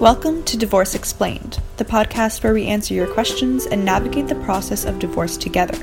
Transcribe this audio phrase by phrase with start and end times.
[0.00, 4.84] Welcome to Divorce Explained, the podcast where we answer your questions and navigate the process
[4.84, 5.78] of divorce together.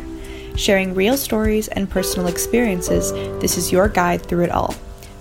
[0.57, 4.75] Sharing real stories and personal experiences, this is your guide through it all.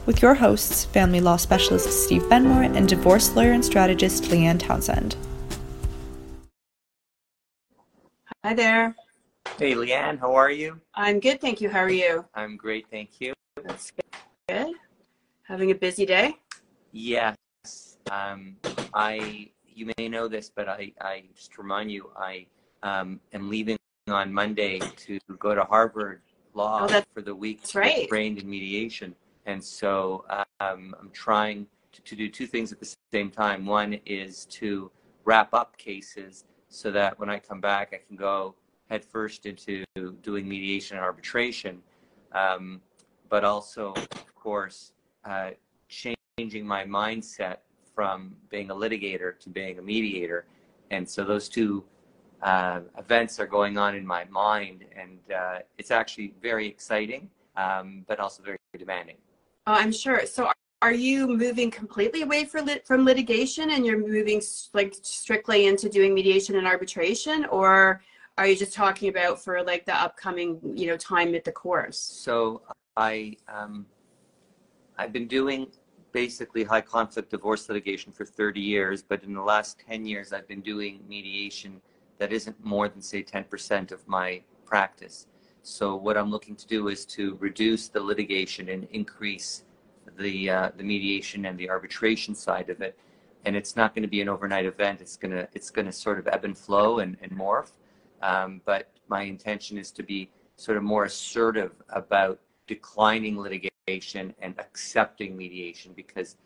[0.07, 5.15] With your hosts, family law specialist Steve Benmor and divorce lawyer and strategist Leanne Townsend.
[8.45, 8.97] Hi there.
[9.57, 10.81] Hey, Leanne, how are you?
[10.95, 11.71] I'm good, thank you.
[11.71, 12.25] How are you?
[12.35, 13.35] I'm great, thank you.
[13.63, 13.93] That's
[14.49, 14.75] good.
[15.45, 16.37] Having a busy day?
[16.91, 17.37] Yes.
[18.11, 18.57] Um,
[18.95, 22.47] I, you may know this, but I, I just remind you, I
[22.83, 23.77] um, am leaving
[24.09, 26.23] on Monday to go to Harvard
[26.55, 28.09] Law Oh, for the week that's right.
[28.09, 29.15] trained in mediation.
[29.47, 30.25] And so
[30.61, 33.67] um, I'm trying to, to do two things at the same time.
[33.67, 34.91] One is to
[35.25, 38.55] wrap up cases so that when I come back, I can go
[38.89, 39.85] headfirst into
[40.23, 41.81] doing mediation and arbitration.
[42.33, 42.81] Um,
[43.29, 44.93] but also, of course,
[45.25, 45.51] uh,
[45.89, 47.59] changing my mindset
[48.01, 50.47] from being a litigator to being a mediator.
[50.91, 51.85] And so those two
[52.41, 58.07] uh, events are going on in my mind, and uh, it's actually very exciting, um,
[58.09, 59.19] but also very demanding.
[59.67, 60.25] Oh, I'm sure.
[60.25, 64.41] So are- are you moving completely away for lit- from litigation and you're moving
[64.73, 68.03] like strictly into doing mediation and arbitration or
[68.39, 71.99] are you just talking about for like the upcoming, you know, time at the course?
[71.99, 72.63] So
[72.97, 73.85] I um,
[74.97, 75.67] I've been doing
[76.13, 80.49] basically high conflict divorce litigation for 30 years, but in the last 10 years I've
[80.49, 81.81] been doing mediation
[82.19, 85.27] that isn't more than say 10% of my practice.
[85.63, 89.65] So what I'm looking to do is to reduce the litigation and increase
[90.19, 92.99] the uh, the mediation and the arbitration side of it.
[93.45, 95.01] And it's not going to be an overnight event.
[95.01, 97.73] It's gonna it's gonna sort of ebb and flow and, and morph.
[98.23, 103.70] Um, but my intention is to be sort of more assertive about declining litigation
[104.41, 106.37] and accepting mediation because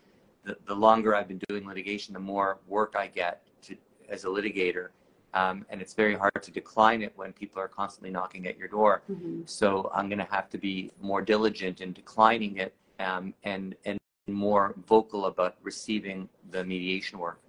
[0.43, 3.75] the, the longer I've been doing litigation, the more work I get to,
[4.09, 4.89] as a litigator.
[5.33, 8.69] Um, and it's very hard to decline it when people are constantly knocking at your
[8.69, 9.01] door.
[9.11, 9.47] Mhm.
[9.47, 13.99] So I'm going to have to be more diligent in declining it um, and, and
[14.27, 17.39] more vocal about receiving the mediation work.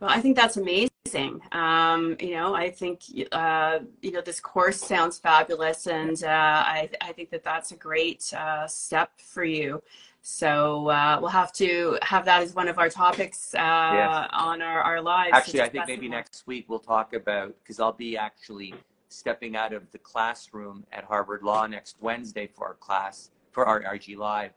[0.00, 1.40] Well, I think that's amazing.
[1.52, 6.90] Um, you know, I think uh, you know this course sounds fabulous, and uh, I
[7.00, 9.82] I think that that's a great uh, step for you.
[10.20, 14.28] So uh, we'll have to have that as one of our topics uh, Yes.
[14.32, 15.30] on our, our lives.
[15.32, 16.18] Actually, I think maybe more.
[16.18, 18.74] next week we'll talk about because I'll be actually
[19.08, 23.80] stepping out of the classroom at Harvard Law next Wednesday for our class for our
[23.94, 24.52] IG Live,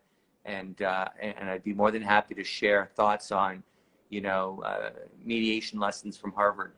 [0.45, 3.63] and uh, and and I'd be more than happy to share thoughts on,
[4.11, 4.91] you know, uh,
[5.23, 6.73] mediation lessons from Harvard.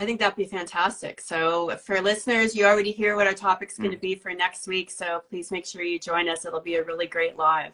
[0.00, 1.20] I think that'd be fantastic.
[1.20, 3.84] So for listeners, you already hear what our topic's Hmm.
[3.84, 4.90] going to be for next week.
[4.90, 6.44] So please make sure you join us.
[6.44, 7.72] It'll be a really great live.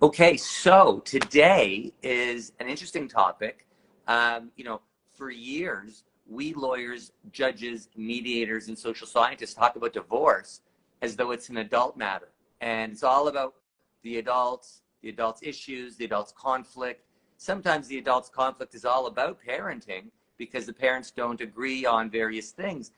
[0.00, 3.66] Okay, so today is an interesting topic.
[4.06, 4.80] Um, you know,
[5.10, 10.60] for years, we lawyers, judges, mediators, and social scientists talk about divorce
[11.02, 12.28] as though it's an adult matter.
[12.60, 13.54] And it's all about
[14.02, 17.04] the adults, the adults' issues, the adults' conflict.
[17.38, 22.50] Sometimes the adults' conflict is all about parenting because the parents don't agree on various
[22.50, 22.92] things.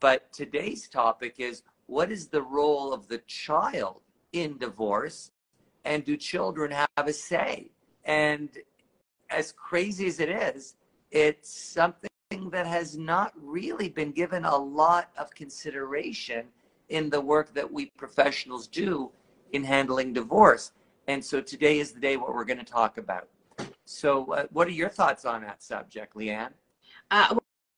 [0.00, 4.02] But today's topic is what is the role of the child
[4.32, 5.30] in divorce?
[5.84, 7.70] and do children have a say?
[8.04, 8.50] And
[9.30, 10.74] as crazy as it is,
[11.10, 12.10] it's something
[12.50, 16.46] that has not really been given a lot of consideration
[16.88, 19.10] in the work that we professionals do
[19.52, 20.72] in handling divorce.
[21.06, 23.28] And so today is the day what we're going to talk about.
[23.84, 26.52] So, uh, what are your thoughts on that subject, Leanne?
[27.10, 27.36] Uh,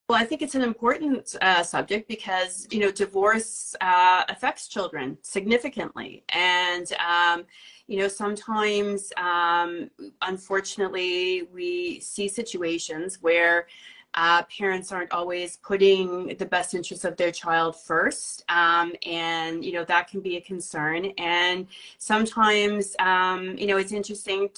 [0.08, 5.18] well, I think it's an important uh, subject because you know divorce uh, affects children
[5.22, 7.44] significantly, and um,
[7.88, 9.90] you know sometimes, um,
[10.22, 13.66] unfortunately, we see situations where
[14.14, 19.72] uh, parents aren't always putting the best interests of their child first, um, and you
[19.72, 21.06] know that can be a concern.
[21.18, 21.66] And
[21.98, 24.50] sometimes, um, you know, it's interesting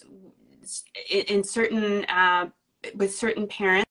[1.11, 2.51] in, in certain uh,
[2.95, 3.85] with certain parents.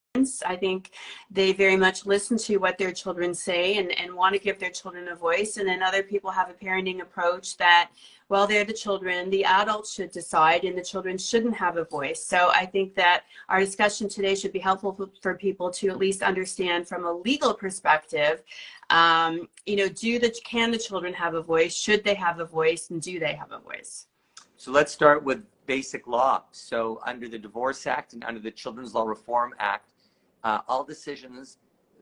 [0.45, 0.91] I think
[1.29, 4.71] they very much listen to what their children say and, and want to give their
[4.71, 5.57] children a voice.
[5.57, 7.91] And then other people have a parenting approach that,
[8.29, 12.23] well, they're the children, the adults should decide, and the children shouldn't have a voice.
[12.23, 15.97] So I think that our discussion today should be helpful for, for people to at
[15.97, 18.41] least understand from a legal perspective.
[18.89, 21.75] Um, you know, do the can the children have a voice?
[21.75, 22.89] Should they have a voice?
[22.89, 24.07] And do they have a voice?
[24.67, 26.43] So let's start with basic law.
[26.51, 29.93] So under the Divorce Act and under the Children's Law Reform Act,
[30.43, 31.57] uh, all decisions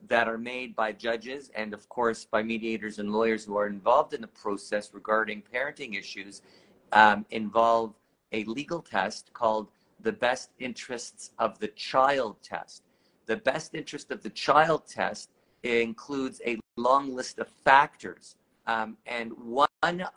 [0.07, 4.15] that are made by judges and of course by mediators and lawyers who are involved
[4.15, 6.41] in the process regarding parenting issues
[6.91, 7.93] um, involve
[8.31, 9.67] a legal test called
[10.01, 12.81] the best interests of the child test.
[13.27, 15.29] The best interest of the child test
[15.61, 18.37] includes a long list of factors.
[18.65, 19.67] Um, and one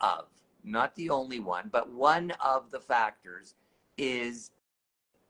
[0.01, 0.25] of,
[0.63, 3.55] not the only one, but one of the factors
[3.97, 4.51] is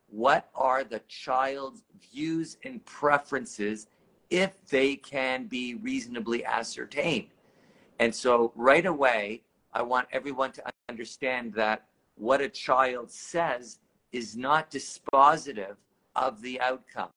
[0.07, 3.87] what are the child's views and preferences
[4.29, 7.27] if they can be reasonably ascertained.
[7.99, 9.41] And so right away,
[9.73, 11.85] I want everyone to understand that
[12.15, 13.79] what a child says
[14.11, 15.75] is not dispositive
[16.15, 17.09] of the outcome.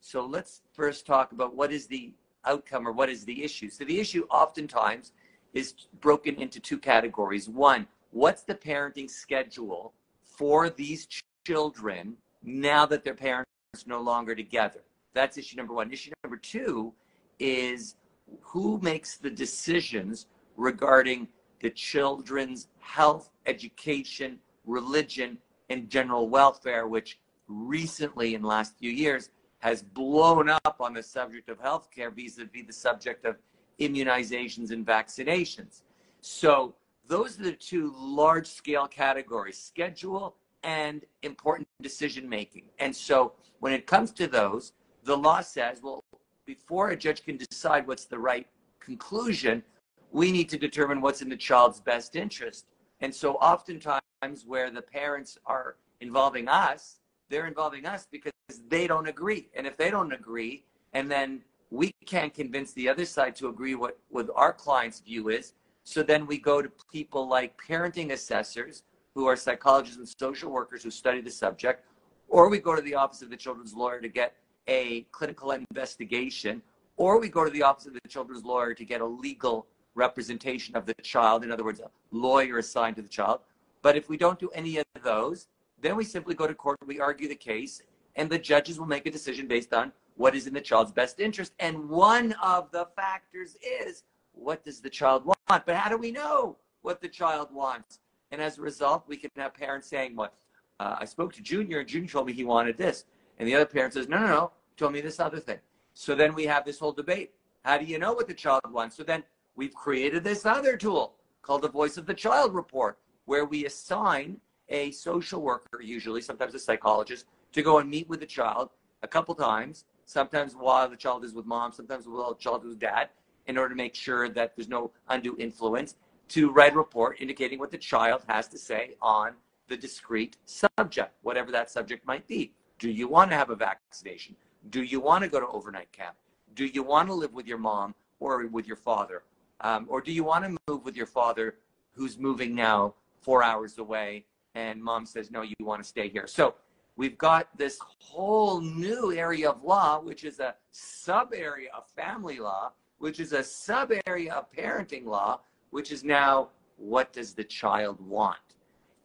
[0.00, 2.12] So let's first talk about what is the
[2.44, 3.70] outcome or what is the issue.
[3.70, 5.12] So the issue oftentimes
[5.54, 7.48] is broken into two categories.
[7.48, 11.08] One, what's the parenting schedule for these
[11.46, 14.80] children now that their parents are no longer together?
[15.14, 15.90] That's issue number one.
[15.92, 16.92] Issue number two
[17.38, 17.96] is
[18.40, 20.26] who makes the decisions
[20.56, 21.28] regarding
[21.60, 25.38] the children's health, education, religion,
[25.70, 31.02] and general welfare, which recently in the last few years has blown up on the
[31.02, 33.36] subject of healthcare vis-a-vis the subject of
[33.80, 35.82] immunizations and vaccinations.
[36.20, 36.74] So
[37.06, 42.64] those are the two large scale categories, schedule and important decision making.
[42.78, 44.72] And so when it comes to those,
[45.04, 46.02] the law says, well,
[46.46, 48.46] before a judge can decide what's the right
[48.80, 49.62] conclusion,
[50.10, 52.66] we need to determine what's in the child's best interest.
[53.00, 54.00] And so oftentimes
[54.46, 56.98] where the parents are involving us,
[57.28, 58.32] they're involving us because
[58.68, 59.48] they don't agree.
[59.54, 63.74] And if they don't agree, and then we can't convince the other side to agree
[63.74, 65.54] what, what our client's view is,
[65.84, 68.82] so then we go to people like parenting assessors,
[69.14, 71.86] who are psychologists and social workers who study the subject,
[72.28, 74.34] or we go to the office of the children's lawyer to get
[74.68, 76.60] a clinical investigation,
[76.98, 80.76] or we go to the office of the children's lawyer to get a legal representation
[80.76, 83.40] of the child, in other words, a lawyer assigned to the child.
[83.80, 85.46] But if we don't do any of those,
[85.80, 87.80] then we simply go to court, we argue the case,
[88.16, 91.20] and the judges will make a decision based on what is in the child's best
[91.20, 91.52] interest.
[91.60, 95.38] And one of the factors is what does the child want?
[95.48, 98.00] But how do we know what the child wants?
[98.30, 100.34] And as a result, we can have parents saying, "What?
[100.80, 103.04] Uh, I spoke to Junior, and Junior told me he wanted this,"
[103.38, 105.60] and the other parent says, "No, no, no, told me this other thing."
[105.94, 107.32] So then we have this whole debate.
[107.64, 108.96] How do you know what the child wants?
[108.96, 109.22] So then
[109.54, 114.40] we've created this other tool called the Voice of the Child Report, where we assign
[114.68, 118.70] a social worker, usually sometimes a psychologist, to go and meet with the child
[119.02, 122.70] a couple times, sometimes while the child is with mom, sometimes while the child is
[122.70, 123.10] with dad,
[123.46, 125.96] in order to make sure that there's no undue influence,
[126.28, 129.32] to write a report indicating what the child has to say on
[129.68, 132.52] the discrete subject, whatever that subject might be.
[132.78, 134.36] Do you want to have a vaccination?
[134.70, 136.16] Do you want to go to overnight camp?
[136.54, 139.22] Do you want to live with your mom or with your father?
[139.60, 141.56] Um, or do you want to move with your father
[141.92, 144.24] who's moving now four hours away
[144.54, 146.26] and mom says, no, you want to stay here?
[146.26, 146.54] So
[146.96, 152.38] we've got this whole new area of law, which is a sub area of family
[152.38, 155.40] law, which is a sub area of parenting law,
[155.70, 158.38] which is now what does the child want?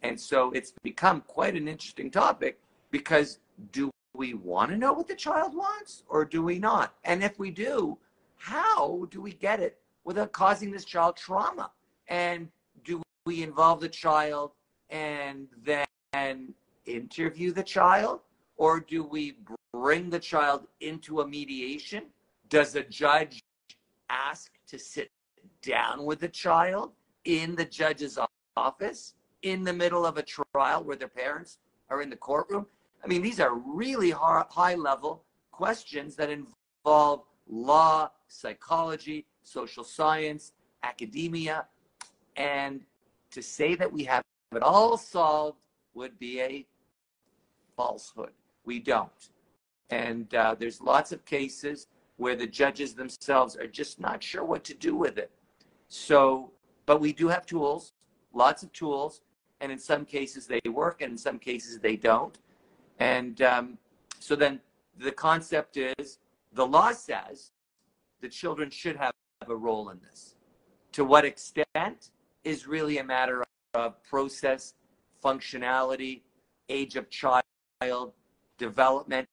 [0.03, 2.59] And so it's become quite an interesting topic
[2.89, 3.39] because
[3.71, 6.95] do we want to know what the child wants or do we not?
[7.03, 7.97] And if we do,
[8.38, 11.71] how do we get it without causing this child trauma?
[12.07, 12.49] And
[12.83, 14.51] do we involve the child
[14.89, 16.53] and then
[16.86, 18.22] interview the child?
[18.57, 19.38] Or do we
[19.74, 22.03] bring the child into a mediation?
[22.50, 23.44] Does a judge
[24.10, 25.10] ask to sit
[25.62, 26.91] down with the child
[27.25, 28.20] in the judge's
[28.58, 31.58] office in the middle of a trial where their parents
[31.89, 32.67] are in the courtroom?
[33.03, 40.53] I mean, these are really high level questions that involve law, psychology, social science,
[40.84, 41.65] academia.
[42.36, 42.82] And
[43.32, 45.58] to say that we have it all solved
[45.94, 46.65] would be a
[47.81, 48.33] falsehood.
[48.63, 49.21] We don't.
[49.89, 54.63] And uh, there's lots of cases where the judges themselves are just not sure what
[54.65, 55.31] to do with it.
[55.89, 56.51] So,
[56.85, 57.93] but we do have tools,
[58.33, 59.21] lots of tools,
[59.61, 62.38] and in some cases they work, and in some cases they don't.
[63.00, 63.77] And um,
[64.19, 64.59] so then
[65.07, 66.19] the concept is
[66.53, 67.51] the law says
[68.21, 69.13] the children should have
[69.47, 70.35] a role in this.
[70.93, 72.11] To what extent
[72.43, 74.75] is really a matter of process,
[75.23, 76.21] functionality,
[76.69, 77.43] age of child,
[78.57, 79.27] developmental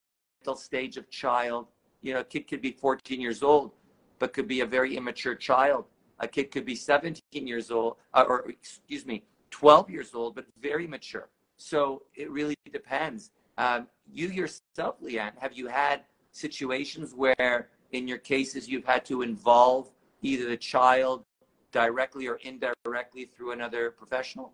[0.55, 1.67] stage of child.
[2.01, 3.71] You know, a kid could be 14 years old,
[4.19, 5.85] but could be a very immature child.
[6.19, 10.45] A kid could be 17 years old, uh, or excuse me, 12 years old, but
[10.61, 11.29] very mature.
[11.57, 13.31] So it really depends.
[13.57, 16.01] Um, you yourself, Leanne, have you had
[16.31, 19.89] situations where, in your cases, you've had to involve
[20.21, 21.23] either the child
[21.71, 24.53] directly or indirectly through another professional?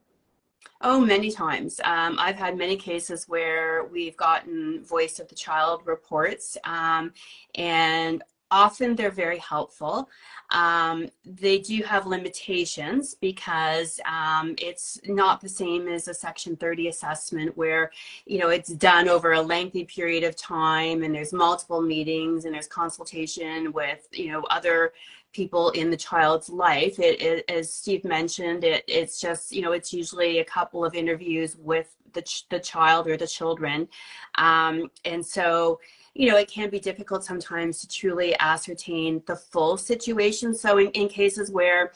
[0.82, 1.80] Oh, many times.
[1.84, 7.14] Um, I've had many cases where we've gotten voice of the child reports, um,
[7.56, 10.10] and often they're very helpful.
[10.52, 16.90] Um, they do have limitations because um, it's not the same as a Section 30
[16.90, 17.92] assessment where,
[18.26, 22.54] you know, it's done over a lengthy period of time and there's multiple meetings and
[22.54, 24.94] there's consultation with, you know, other
[25.36, 26.98] people in the child's life.
[27.00, 30.96] It, it, as Steve mentioned, it, it's just, you know, it's usually a couple of
[30.96, 33.88] interviews with the, ch- the child or the children.
[34.36, 35.80] Um, and so,
[36.14, 40.56] you know, it can be difficult sometimes to truly ascertain the full situation.
[40.56, 41.92] So in, in cases where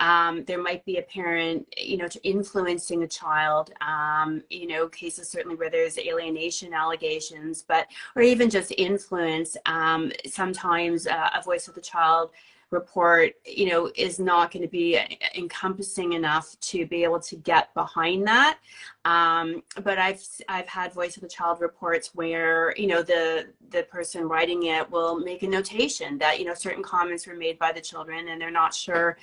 [0.00, 3.72] um, there might be a parent, you know, to influencing a child.
[3.82, 9.58] Um, you know, cases certainly where there's alienation allegations, but or even just influence.
[9.66, 12.30] Um, sometimes uh, a voice of the child
[12.70, 14.98] report, you know, is not going to be
[15.34, 18.58] encompassing enough to be able to get behind that.
[19.04, 23.84] Um, but I've I've had voice of the child reports where you know the the
[23.84, 27.72] person writing it will make a notation that you know certain comments were made by
[27.72, 29.16] the children and they're not sure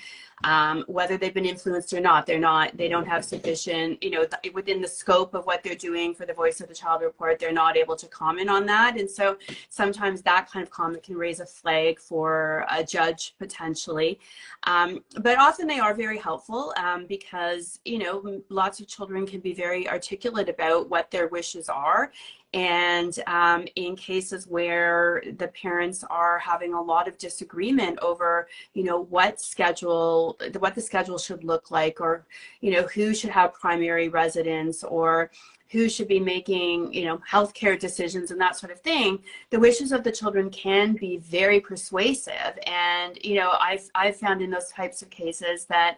[0.44, 2.25] um, whether they've been influenced or not.
[2.25, 5.75] They're not, they don't have sufficient, you know, th- within the scope of what they're
[5.75, 9.00] doing for the Voice of the Child report, they're not able to comment on that.
[9.00, 9.38] And so
[9.70, 14.20] sometimes that kind of comment can raise a flag for a judge potentially.
[14.63, 19.39] Um, but often they are very helpful um, because, you know, lots of children can
[19.39, 22.12] be very articulate about what their wishes are
[22.54, 28.84] and um, in cases where the parents are having a lot of disagreement over, you
[28.84, 32.25] know, what schedule, what the schedule should look like, or,
[32.62, 35.30] you know, who should have primary residence, or
[35.70, 39.92] who should be making, you know, healthcare decisions and that sort of thing, the wishes
[39.92, 42.58] of the children can be very persuasive.
[42.66, 45.98] And, you know, I've, I've found in those types of cases that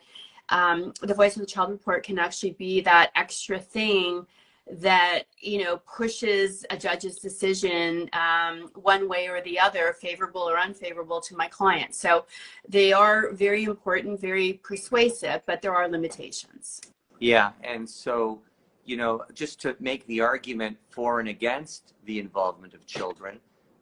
[0.49, 4.25] um, the Voice of the Child report can actually be that extra thing
[4.71, 10.59] that you know pushes a judge's decision um, one way or the other favorable or
[10.59, 11.95] unfavorable to my client.
[11.95, 12.25] So
[12.67, 16.81] they are very important very persuasive but there are limitations.
[17.19, 18.41] Yeah and so
[18.85, 23.39] you know just to make the argument for and against the involvement of children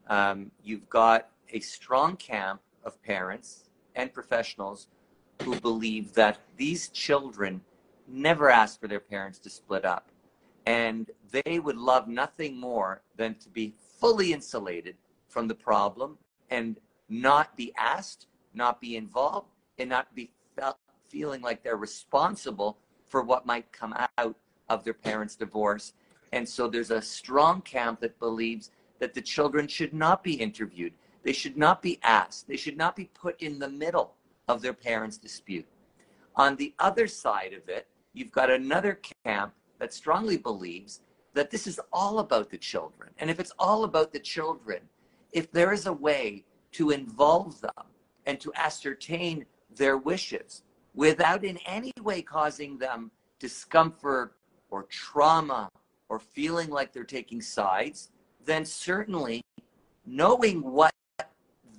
[0.08, 3.64] um, you've got a strong camp of parents
[3.94, 4.88] and professionals
[5.42, 7.60] who believe that these children
[8.06, 10.08] never ask for their parents to split up
[10.68, 14.96] and they would love nothing more than to be fully insulated
[15.26, 16.18] from the problem
[16.50, 19.48] and not be asked, not be involved,
[19.78, 20.76] and not be felt,
[21.08, 24.36] feeling like they're responsible for what might come out
[24.68, 25.94] of their parents' divorce.
[26.34, 30.92] And so there's a strong camp that believes that the children should not be interviewed.
[31.22, 32.46] They should not be asked.
[32.46, 34.16] They should not be put in the middle
[34.48, 35.66] of their parents' dispute.
[36.36, 41.00] On the other side of it, you've got another camp that strongly believes
[41.34, 43.10] that this is all about the children.
[43.18, 44.80] And if it's all about the children,
[45.32, 47.86] if there is a way to involve them
[48.26, 49.44] and to ascertain
[49.76, 50.62] their wishes
[50.94, 54.34] without in any way causing them discomfort
[54.70, 55.68] or trauma
[56.08, 58.10] or feeling like they're taking sides,
[58.44, 59.42] then certainly
[60.06, 60.92] knowing what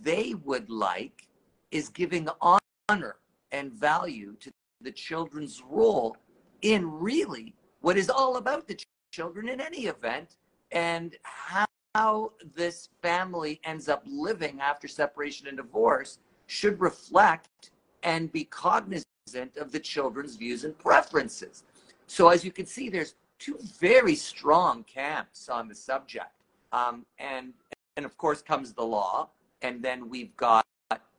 [0.01, 1.27] they would like
[1.72, 3.15] is giving honor
[3.51, 4.51] and value to
[4.82, 6.15] the children's role
[6.62, 8.77] in really what is all about the
[9.12, 10.36] children in any event
[10.71, 17.71] and how this family ends up living after separation and divorce should reflect
[18.03, 21.63] and be cognizant of the children's views and preferences.
[22.07, 26.31] So, as you can see, there's two very strong camps on the subject.
[26.71, 27.53] Um, and,
[27.98, 29.29] and of course, comes the law.
[29.62, 30.65] And then we've got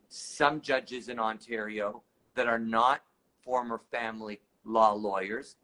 [0.09, 2.03] some judges in Ontario
[2.35, 3.03] that are not
[3.43, 5.57] former family law lawyers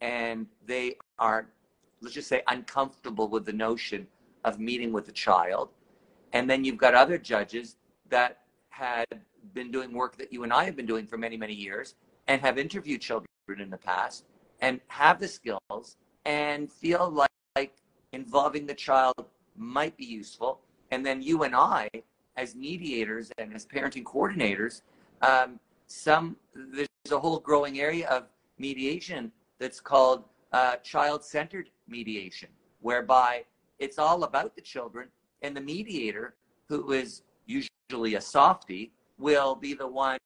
[0.00, 1.48] and they are,
[2.00, 4.06] let's just say, uncomfortable with the notion
[4.44, 5.70] of meeting with a child.
[6.32, 7.76] And then you've got other judges
[8.08, 8.38] that
[8.70, 9.06] had
[9.52, 11.94] been doing work that you and I have been doing for many, many years
[12.28, 13.28] and have interviewed children
[13.58, 14.24] in the past
[14.60, 17.74] and have the skills and feel like, like
[18.12, 19.26] involving the child
[19.56, 20.60] might be useful.
[20.90, 21.88] And then you and I,
[22.36, 24.82] as mediators and as parenting coordinators,
[25.22, 28.24] um, some there's a whole growing area of
[28.58, 32.48] mediation that's called uh, child centered mediation,
[32.80, 33.44] whereby
[33.78, 35.08] it's all about the children,
[35.42, 36.34] and the mediator,
[36.68, 40.18] who is usually a softie, will be the one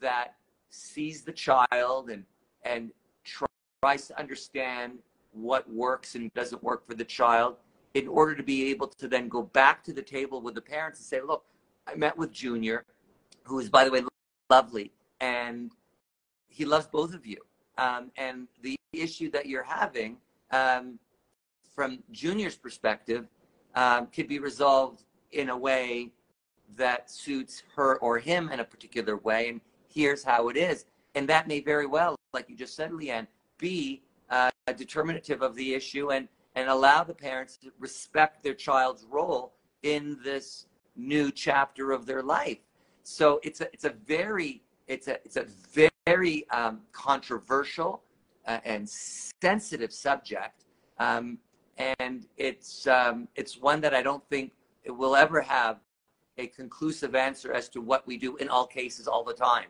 [0.00, 0.36] that
[0.70, 2.24] sees the child and,
[2.62, 2.90] and
[3.24, 4.98] tries to understand
[5.32, 7.56] what works and doesn't work for the child
[7.94, 11.00] in order to be able to then go back to the table with the parents
[11.00, 11.44] and say, look,
[11.86, 12.84] I met with Junior,
[13.44, 14.02] who is, by the way,
[14.48, 15.72] lovely, and
[16.48, 17.38] he loves both of you
[17.78, 20.16] um, and the issue that you're having
[20.50, 20.98] um,
[21.74, 23.28] from Junior's perspective
[23.74, 26.10] um, could be resolved in a way
[26.76, 29.48] that suits her or him in a particular way.
[29.48, 30.86] And here's how it is.
[31.14, 33.26] And that may very well, like you just said, Leanne,
[33.58, 39.06] be uh, determinative of the issue and, and allow the parents to respect their child's
[39.10, 40.66] role in this
[40.96, 42.58] new chapter of their life.
[43.02, 45.46] So it's a, it's a very, it's a, it's a
[46.06, 48.02] very um, controversial
[48.46, 48.88] uh, and
[49.42, 50.64] sensitive subject.
[50.98, 51.38] Um,
[51.98, 54.52] and it's, um, it's one that I don't think
[54.84, 55.80] it will ever have
[56.38, 59.66] a conclusive answer as to what we do in all cases all the time.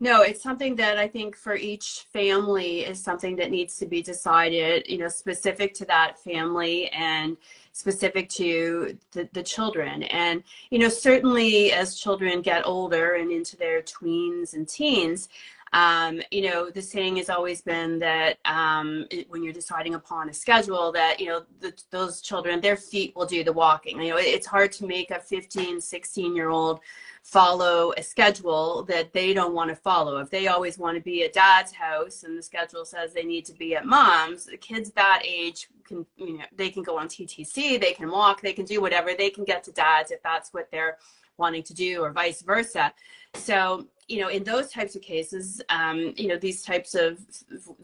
[0.00, 4.00] No, it's something that I think for each family is something that needs to be
[4.00, 7.36] decided, you know, specific to that family and
[7.72, 10.04] specific to the, the children.
[10.04, 15.28] And, you know, certainly as children get older and into their tweens and teens,
[15.72, 20.28] um, you know, the saying has always been that um, it, when you're deciding upon
[20.28, 24.00] a schedule, that, you know, the, those children, their feet will do the walking.
[24.00, 26.80] You know, it, it's hard to make a 15, 16 year old
[27.22, 30.16] follow a schedule that they don't want to follow.
[30.16, 33.44] If they always want to be at dad's house and the schedule says they need
[33.46, 37.06] to be at mom's, the kids that age can, you know, they can go on
[37.06, 40.54] TTC, they can walk, they can do whatever, they can get to dad's if that's
[40.54, 40.96] what they're
[41.38, 42.92] wanting to do or vice versa.
[43.34, 47.18] So, you know, in those types of cases, um, you know, these types of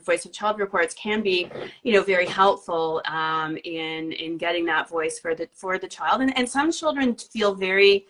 [0.04, 1.50] voice of child reports can be,
[1.82, 6.22] you know, very helpful um, in in getting that voice for the for the child.
[6.22, 8.06] And and some children feel very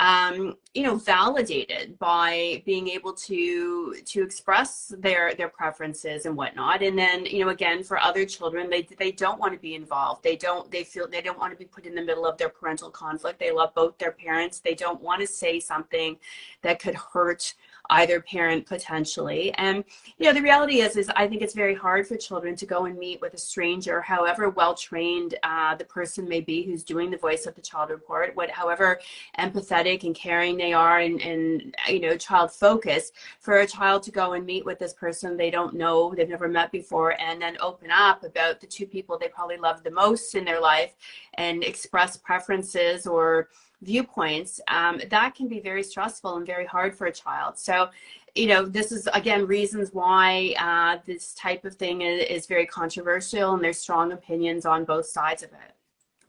[0.00, 6.82] um, you know, validated by being able to to express their their preferences and whatnot.
[6.82, 10.24] And then, you know, again, for other children, they they don't want to be involved.
[10.24, 12.48] They don't they feel they don't want to be put in the middle of their
[12.48, 13.38] parental conflict.
[13.38, 14.58] They love both their parents.
[14.58, 16.16] They don't want to say something
[16.62, 17.54] that could hurt
[17.90, 19.52] either parent potentially.
[19.54, 19.84] And
[20.18, 22.86] you know, the reality is, is I think it's very hard for children to go
[22.86, 27.10] and meet with a stranger, however well trained uh, the person may be who's doing
[27.10, 29.00] the voice of the child report, what however
[29.38, 33.14] empathetic and caring they are, and, and you know, child focused.
[33.40, 36.48] For a child to go and meet with this person they don't know, they've never
[36.48, 40.34] met before, and then open up about the two people they probably love the most
[40.34, 40.94] in their life
[41.34, 43.48] and express preferences or
[43.84, 47.58] viewpoints, um, that can be very stressful and very hard for a child.
[47.58, 47.90] So,
[48.34, 52.66] you know, this is again reasons why uh, this type of thing is, is, very
[52.66, 55.74] controversial, and there's strong opinions on both sides of it.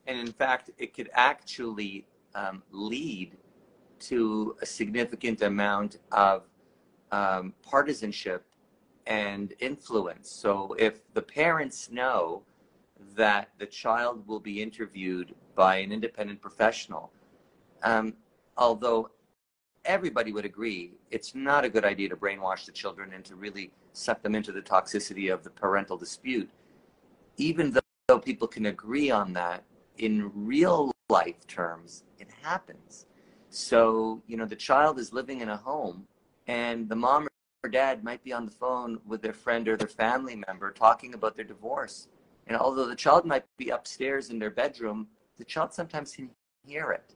[0.08, 3.38] And in fact, it could actually um, lead
[4.02, 6.44] to a significant amount of
[7.12, 8.46] um, partisanship
[9.08, 10.30] and influence.
[10.30, 12.44] So, if the parents know
[13.15, 17.12] that the child will be interviewed by an independent professional
[17.86, 18.13] um,
[18.58, 19.10] although
[19.86, 23.71] everybody would agree it's not a good idea to brainwash the children and to really
[23.93, 26.50] suck them into the toxicity of the parental dispute.
[27.38, 29.63] Even though people can agree on that,
[30.00, 33.06] in real life terms, it happens.
[33.50, 36.06] So, you know, the child is living in a home
[36.48, 37.28] and the mom
[37.63, 41.13] or dad might be on the phone with their friend or their family member talking
[41.13, 42.10] about their divorce.
[42.48, 46.30] And although the child might be upstairs in their bedroom, the child sometimes can
[46.65, 47.15] hear it.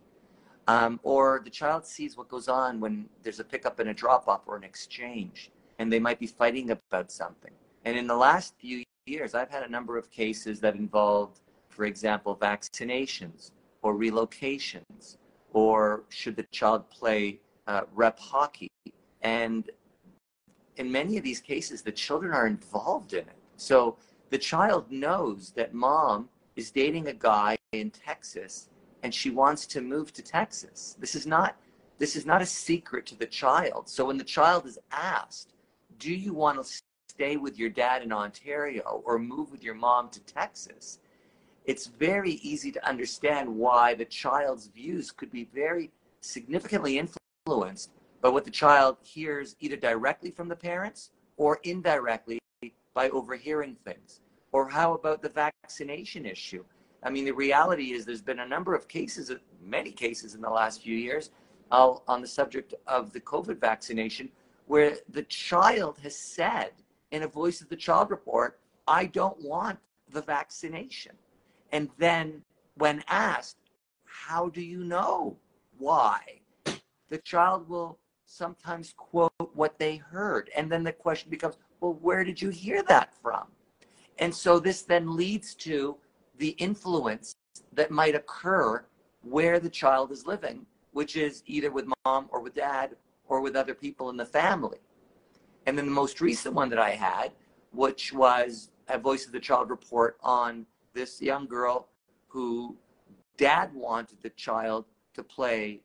[0.69, 4.27] Um, or the child sees what goes on when there's a pickup and a drop
[4.27, 7.49] off or an exchange, and they might be fighting about something.
[7.86, 11.86] And in the last few years, I've had a number of cases that involved, for
[11.86, 13.49] example, vaccinations
[13.82, 15.17] or relocations,
[15.53, 18.69] or should the child play uh, rep hockey.
[19.23, 19.71] And
[20.77, 23.39] in many of these cases, the children are involved in it.
[23.58, 23.97] So
[24.29, 28.69] the child knows that mom is dating a guy in Texas
[29.03, 30.95] and she wants to move to Texas.
[30.99, 31.55] This is not
[31.97, 33.89] this is not a secret to the child.
[33.89, 35.53] So when the child is asked,
[35.97, 40.09] "Do you want to stay with your dad in Ontario or move with your mom
[40.12, 40.99] to Texas?"
[41.65, 48.29] It's very easy to understand why the child's views could be very significantly influenced by
[48.29, 52.39] what the child hears either directly from the parents or indirectly
[52.93, 54.21] by overhearing things.
[54.51, 56.65] Or how about the vaccination issue?
[57.03, 59.31] I mean, the reality is there's been a number of cases,
[59.63, 61.31] many cases in the last few years
[61.71, 64.29] uh, on the subject of the COVID vaccination
[64.67, 66.71] where the child has said
[67.12, 69.79] in a voice of the child report, I don't want
[70.12, 71.13] the vaccination.
[71.71, 72.43] And then
[72.75, 73.57] when asked,
[74.03, 75.38] how do you know
[75.77, 76.41] why?
[77.09, 80.49] The child will sometimes quote what they heard.
[80.55, 83.47] And then the question becomes, well, where did you hear that from?
[84.19, 85.97] And so this then leads to
[86.39, 87.36] the influence
[87.73, 88.84] that might occur
[89.21, 92.95] where the child is living, which is either with mom or with dad
[93.28, 94.80] or with other people in the family.
[95.67, 97.32] And then the most recent one that I had,
[97.71, 101.89] which was a Voice of the Child report on this young girl
[102.28, 102.75] who
[103.38, 105.82] dad wanted the child to play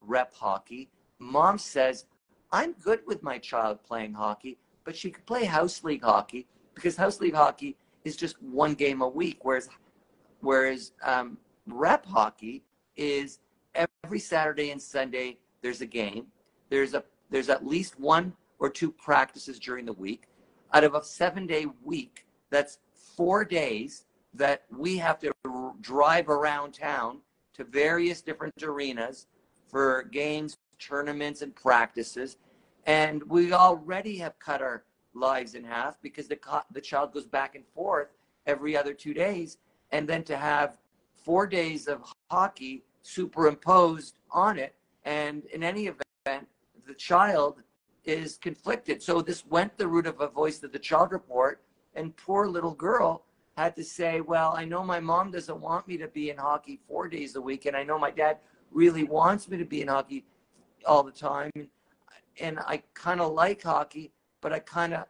[0.00, 0.88] rep hockey.
[1.18, 2.06] Mom says,
[2.52, 6.96] I'm good with my child playing hockey, but she could play house league hockey because
[6.96, 9.68] house league hockey is just one game a week, whereas
[10.40, 12.62] whereas um, rep hockey
[12.96, 13.40] is
[13.74, 16.26] every Saturday and Sunday there's a game.
[16.70, 20.28] There's a there's at least one or two practices during the week.
[20.72, 22.78] Out of a seven day week, that's
[23.16, 25.32] four days that we have to
[25.80, 27.20] drive around town
[27.54, 29.26] to various different arenas
[29.68, 32.36] for games, tournaments, and practices.
[32.86, 36.38] And we already have cut our lives in half because the,
[36.72, 38.08] the child goes back and forth
[38.46, 39.58] every other two days.
[39.96, 40.76] And then to have
[41.24, 44.74] four days of hockey superimposed on it.
[45.06, 46.46] And in any event,
[46.86, 47.62] the child
[48.04, 49.02] is conflicted.
[49.02, 51.62] So this went the route of a voice of the child report,
[51.94, 53.24] and poor little girl
[53.56, 56.78] had to say, Well, I know my mom doesn't want me to be in hockey
[56.86, 58.36] four days a week, and I know my dad
[58.70, 60.26] really wants me to be in hockey
[60.84, 61.50] all the time.
[62.38, 65.06] And I kind of like hockey, but I kind of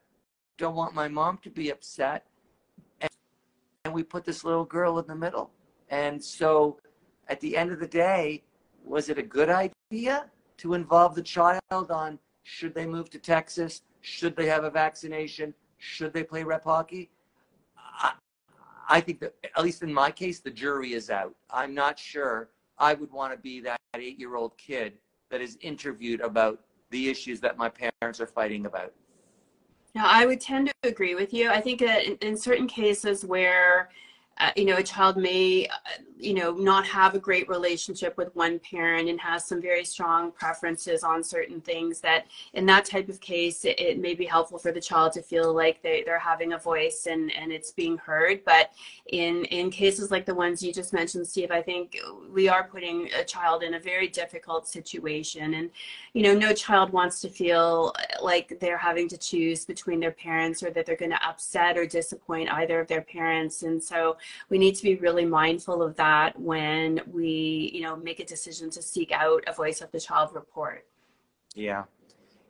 [0.59, 2.25] don't want my mom to be upset.
[3.87, 5.53] And, we put this little girl in the middle.
[5.91, 6.79] And so
[7.29, 8.43] at the end of the day,
[8.85, 10.27] was it a good idea
[10.59, 13.83] to involve the child on should they move to Texas?
[14.01, 15.55] Should they have a vaccination?
[15.79, 17.11] Should they play rep hockey?
[17.77, 18.15] I,
[18.89, 21.37] I think that, at least in my case, the jury is out.
[21.51, 24.95] I'm not sure I would want to be that eight year old kid
[25.31, 28.93] that is interviewed about the issues that my parents are fighting about.
[29.97, 31.49] Now, I would tend to agree with you.
[31.49, 33.89] I think that in, in certain cases where
[34.39, 38.35] uh, you know, a child may, uh, you know, not have a great relationship with
[38.37, 43.09] one parent and has some very strong preferences on certain things that in that type
[43.09, 46.19] of case, it, it may be helpful for the child to feel like they, they're
[46.19, 48.45] having a voice and, and it's being heard.
[48.45, 48.73] But
[49.07, 51.97] in, in cases like the ones you just mentioned, Steve, I think
[52.31, 55.55] we are putting a child in a very difficult situation.
[55.55, 55.71] And,
[56.13, 60.63] you know, no child wants to feel like they're having to choose between their parents
[60.63, 63.63] or that they're going to upset or disappoint either of their parents.
[63.63, 64.17] And so
[64.49, 68.71] we need to be really mindful of that when we, you know, make a decision
[68.71, 70.87] to seek out a voice of the child report.
[71.55, 71.85] Yeah.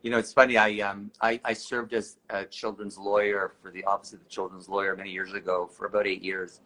[0.02, 0.56] You know, it's funny.
[0.56, 4.68] I um I, I served as a children's lawyer for the Office of the Children's
[4.68, 6.60] Lawyer many years ago for about eight years,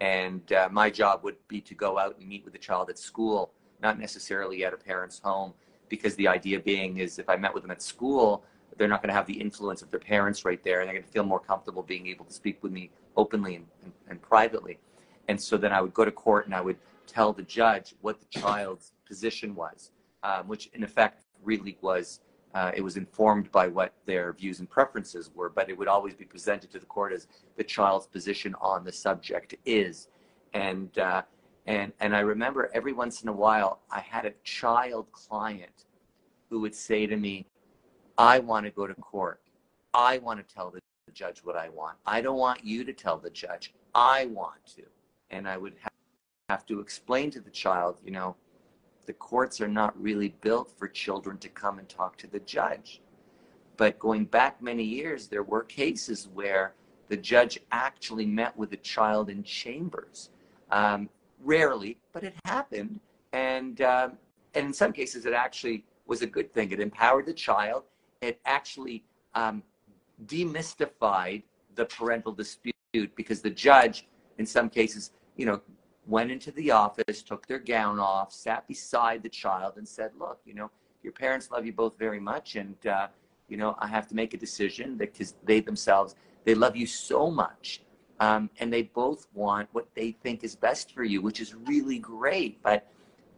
[0.00, 2.98] and uh, my job would be to go out and meet with the child at
[2.98, 5.54] school, not necessarily at a parent's home,
[5.88, 8.44] because the idea being is if I met with them at school,
[8.76, 11.06] they're not going to have the influence of their parents right there, and they're going
[11.06, 14.78] to feel more comfortable being able to speak with me openly and, and, and privately.
[15.28, 18.18] And so then I would go to court and I would tell the judge what
[18.20, 19.90] the child's position was,
[20.22, 22.20] um, which in effect really was
[22.54, 26.14] uh, it was informed by what their views and preferences were, but it would always
[26.14, 30.08] be presented to the court as the child's position on the subject is.
[30.52, 31.22] And uh,
[31.66, 35.86] and and I remember every once in a while I had a child client
[36.50, 37.46] who would say to me,
[38.18, 39.40] "I want to go to court.
[39.94, 40.80] I want to tell the
[41.12, 41.96] judge what I want.
[42.06, 43.74] I don't want you to tell the judge.
[43.94, 44.82] I want to.
[45.30, 45.74] And I would
[46.48, 48.36] have to explain to the child, you know,
[49.06, 53.00] the courts are not really built for children to come and talk to the judge.
[53.76, 56.74] But going back many years, there were cases where
[57.08, 60.30] the judge actually met with the child in chambers.
[60.70, 61.08] Um,
[61.42, 63.00] rarely, but it happened.
[63.32, 64.18] And, um,
[64.54, 66.70] and in some cases, it actually was a good thing.
[66.70, 67.84] It empowered the child.
[68.22, 69.04] It actually
[69.34, 69.62] um,
[70.26, 71.42] demystified
[71.74, 72.74] the parental dispute
[73.16, 74.06] because the judge,
[74.38, 75.60] in some cases, you know,
[76.06, 80.40] went into the office, took their gown off, sat beside the child, and said, "Look,
[80.44, 80.70] you know,
[81.02, 83.08] your parents love you both very much, and uh,
[83.48, 87.30] you know, I have to make a decision because they themselves they love you so
[87.30, 87.82] much,
[88.20, 91.98] um, and they both want what they think is best for you, which is really
[91.98, 92.62] great.
[92.62, 92.86] But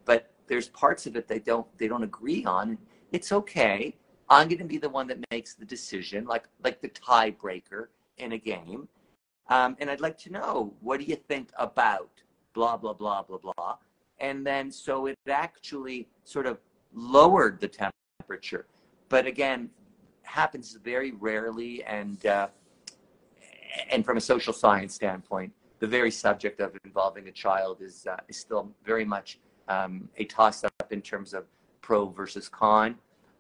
[0.04, 2.76] but there's parts of it they don't they don't agree on.
[3.12, 3.96] It's okay.
[4.28, 7.86] I'm going to be the one that makes the decision, like like the tiebreaker
[8.18, 8.88] in a game.
[9.48, 12.10] Um, and I'd like to know what do you think about
[12.54, 13.76] blah blah blah blah blah.
[14.20, 16.58] And then so it actually sort of
[16.94, 18.66] lowered the temperature,
[19.08, 19.70] but again,
[20.22, 21.84] happens very rarely.
[21.84, 22.48] And uh,
[23.90, 28.16] and from a social science standpoint, the very subject of involving a child is uh,
[28.28, 31.44] is still very much um, a toss up in terms of
[31.82, 32.96] pro versus con.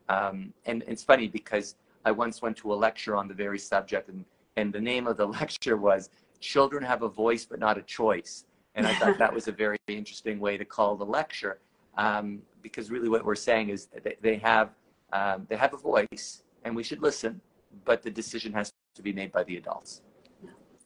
[0.08, 4.08] Um, and, it's funny because I once went to a lecture on the very subject,
[4.08, 4.24] and,
[4.56, 8.44] and the name of the lecture was Children Have a Voice But Not a Choice.
[8.74, 11.60] And I thought that was a very interesting way to call the lecture
[11.96, 14.70] um, because really what we're saying is they, they, have,
[15.12, 17.40] um, they have a voice and we should listen,
[17.84, 20.02] but the decision has to be made by the adults.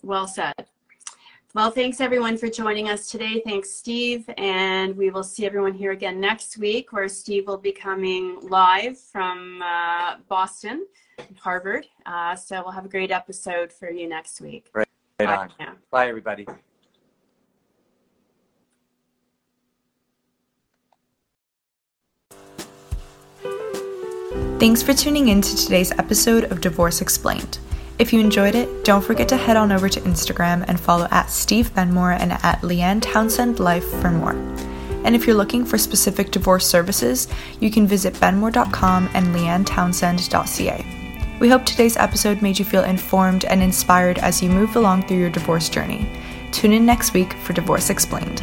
[0.02, 0.54] Well said.
[1.54, 3.40] Well, thanks everyone for joining us today.
[3.42, 4.28] Thanks, Steve.
[4.36, 8.98] And we will see everyone here again next week, where Steve will be coming live
[8.98, 10.86] from uh, Boston,
[11.38, 11.86] Harvard.
[12.04, 14.68] Uh, so we'll have a great episode for you next week.
[14.74, 14.86] Right,
[15.20, 15.48] right on.
[15.58, 16.46] Bye, Bye everybody.
[24.60, 27.58] Thanks for tuning in to today's episode of Divorce Explained.
[27.98, 31.30] If you enjoyed it, don't forget to head on over to Instagram and follow at
[31.30, 34.34] Steve Benmor and at Leanne Townsend Life for more.
[35.04, 37.26] And if you're looking for specific divorce services,
[37.58, 41.38] you can visit benmor.com and leannetownsend.ca.
[41.40, 45.18] We hope today's episode made you feel informed and inspired as you move along through
[45.18, 46.08] your divorce journey.
[46.52, 48.42] Tune in next week for Divorce Explained.